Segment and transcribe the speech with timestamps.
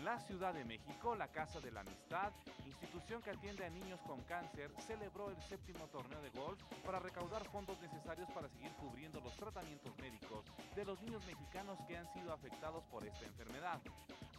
[0.00, 2.32] En la Ciudad de México, la Casa de la Amistad,
[2.64, 7.44] institución que atiende a niños con cáncer, celebró el séptimo torneo de golf para recaudar
[7.50, 12.32] fondos necesarios para seguir cubriendo los tratamientos médicos de los niños mexicanos que han sido
[12.32, 13.78] afectados por esta enfermedad.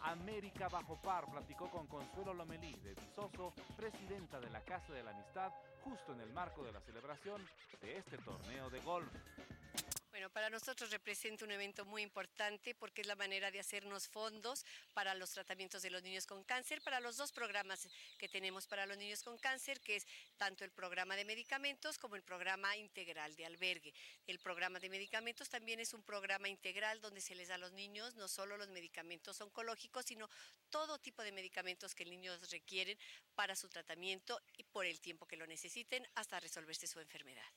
[0.01, 5.11] América Bajo Par platicó con Consuelo Lomelí de Visoso, presidenta de la Casa de la
[5.11, 5.51] Amistad,
[5.83, 7.39] justo en el marco de la celebración
[7.83, 9.13] de este torneo de golf.
[10.21, 14.63] Bueno, para nosotros representa un evento muy importante porque es la manera de hacernos fondos
[14.93, 17.89] para los tratamientos de los niños con cáncer, para los dos programas
[18.19, 20.05] que tenemos para los niños con cáncer, que es
[20.37, 23.95] tanto el programa de medicamentos como el programa integral de albergue.
[24.27, 27.71] El programa de medicamentos también es un programa integral donde se les da a los
[27.71, 30.29] niños no solo los medicamentos oncológicos, sino
[30.69, 32.95] todo tipo de medicamentos que el niño requieren
[33.33, 37.51] para su tratamiento y por el tiempo que lo necesiten hasta resolverse su enfermedad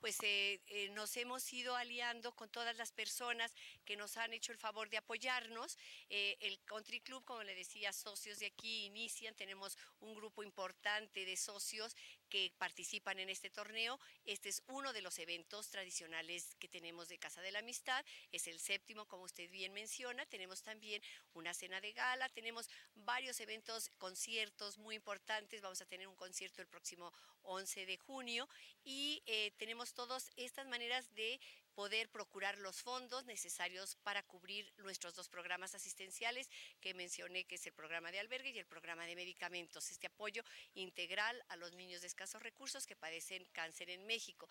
[0.00, 4.50] pues eh, eh, nos hemos ido aliando con todas las personas que nos han hecho
[4.52, 5.78] el favor de apoyarnos.
[6.08, 11.24] Eh, el Country Club, como le decía, socios de aquí inician, tenemos un grupo importante
[11.24, 11.94] de socios
[12.30, 13.98] que participan en este torneo.
[14.24, 18.46] Este es uno de los eventos tradicionales que tenemos de Casa de la Amistad, es
[18.46, 20.24] el séptimo, como usted bien menciona.
[20.26, 21.02] Tenemos también
[21.34, 25.60] una cena de gala, tenemos varios eventos, conciertos muy importantes.
[25.60, 28.48] Vamos a tener un concierto el próximo 11 de junio
[28.84, 29.22] y
[29.58, 31.40] tenemos todas estas maneras de
[31.74, 37.66] poder procurar los fondos necesarios para cubrir nuestros dos programas asistenciales que mencioné, que es
[37.66, 40.42] el programa de albergue y el programa de medicamentos, este apoyo
[40.74, 44.48] integral a los niños de escasos recursos que padecen cáncer en México.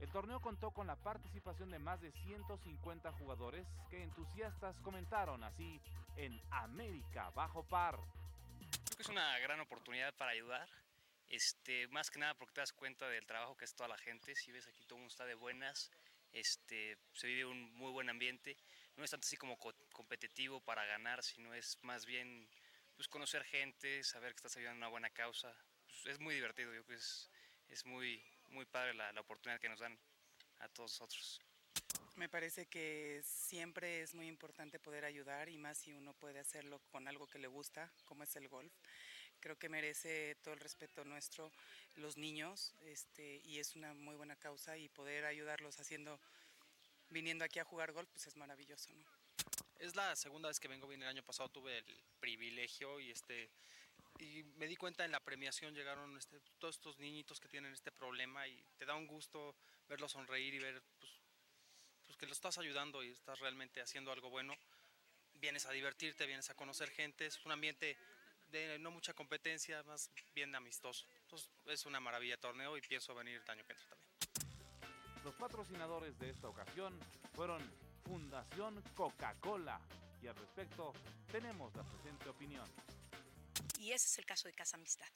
[0.00, 5.80] El torneo contó con la participación de más de 150 jugadores que entusiastas comentaron así
[6.16, 7.98] en América Bajo Par.
[8.84, 10.68] Creo que es una gran oportunidad para ayudar
[11.32, 14.36] este, más que nada porque te das cuenta del trabajo que es toda la gente,
[14.36, 15.90] si ves aquí todo el mundo está de buenas,
[16.30, 18.54] este, se vive un muy buen ambiente,
[18.96, 22.46] no es tanto así como competitivo para ganar, sino es más bien
[22.96, 26.74] pues, conocer gente, saber que estás ayudando a una buena causa, pues, es muy divertido,
[26.74, 29.98] yo creo que es, muy, muy padre la, la oportunidad que nos dan
[30.58, 31.40] a todos nosotros.
[32.16, 36.78] Me parece que siempre es muy importante poder ayudar y más si uno puede hacerlo
[36.90, 38.74] con algo que le gusta, como es el golf.
[39.42, 41.50] Creo que merece todo el respeto nuestro
[41.96, 46.20] los niños este, y es una muy buena causa y poder ayudarlos haciendo,
[47.10, 49.04] viniendo aquí a jugar golf, pues es maravilloso, ¿no?
[49.80, 51.84] Es la segunda vez que vengo, bien el año pasado tuve el
[52.20, 53.50] privilegio y este
[54.20, 57.90] y me di cuenta en la premiación llegaron este, todos estos niñitos que tienen este
[57.90, 59.56] problema y te da un gusto
[59.88, 61.12] verlos sonreír y ver pues,
[62.06, 64.56] pues que lo estás ayudando y estás realmente haciendo algo bueno.
[65.34, 67.96] Vienes a divertirte, vienes a conocer gente, es un ambiente
[68.52, 71.06] de no mucha competencia, más bien amistoso.
[71.22, 74.12] Entonces es una maravilla torneo y pienso venir el año que entra también.
[75.24, 76.98] Los patrocinadores de esta ocasión
[77.34, 77.62] fueron
[78.04, 79.80] Fundación Coca-Cola
[80.22, 80.92] y al respecto
[81.30, 82.68] tenemos la presente opinión.
[83.78, 85.08] Y ese es el caso de Casa Amistad.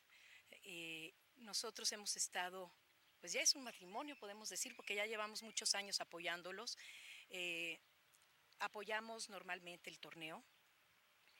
[0.62, 2.72] Eh, nosotros hemos estado,
[3.20, 6.78] pues ya es un matrimonio, podemos decir, porque ya llevamos muchos años apoyándolos.
[7.30, 7.78] Eh,
[8.60, 10.42] apoyamos normalmente el torneo,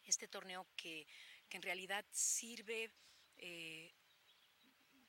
[0.04, 1.06] este torneo que,
[1.50, 2.90] en realidad sirve
[3.38, 3.92] eh,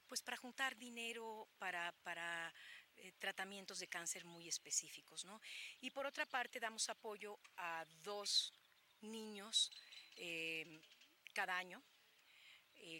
[0.07, 2.53] pues para juntar dinero para, para
[2.95, 5.25] eh, tratamientos de cáncer muy específicos.
[5.25, 5.41] ¿no?
[5.81, 8.53] Y por otra parte damos apoyo a dos
[9.01, 9.71] niños
[10.15, 10.79] eh,
[11.33, 11.83] cada año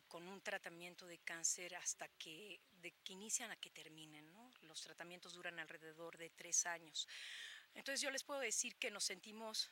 [0.08, 4.30] con un tratamiento de cáncer hasta que, de que inician a que terminen.
[4.34, 4.52] ¿no?
[4.64, 7.08] Los tratamientos duran alrededor de tres años.
[7.74, 9.72] Entonces yo les puedo decir que nos sentimos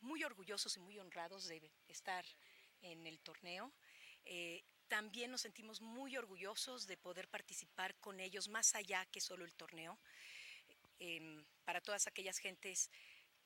[0.00, 2.24] muy orgullosos y muy honrados de estar
[2.82, 3.72] en el torneo.
[4.24, 9.44] Eh, también nos sentimos muy orgullosos de poder participar con ellos más allá que solo
[9.44, 9.98] el torneo.
[10.98, 12.90] Em, para todas aquellas gentes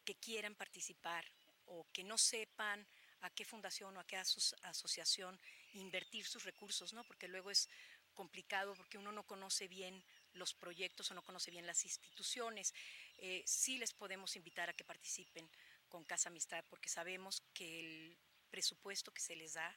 [0.05, 1.25] que quieran participar
[1.67, 2.87] o que no sepan
[3.21, 5.41] a qué fundación o a qué asociación
[5.73, 7.05] invertir sus recursos, ¿no?
[7.05, 7.69] Porque luego es
[8.13, 12.75] complicado porque uno no conoce bien los proyectos o no conoce bien las instituciones.
[13.19, 15.49] Eh, sí les podemos invitar a que participen
[15.89, 18.19] con Casa Amistad porque sabemos que el
[18.57, 19.69] presupuesto que se les da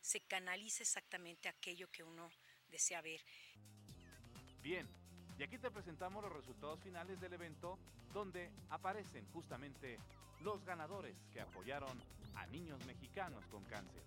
[0.00, 2.30] se canaliza exactamente aquello que uno
[2.70, 3.20] desea ver.
[4.62, 4.86] Bien,
[5.36, 7.76] y aquí te presentamos los resultados finales del evento
[8.14, 9.98] donde aparecen justamente
[10.42, 12.00] los ganadores que apoyaron
[12.36, 13.98] a niños mexicanos con cáncer.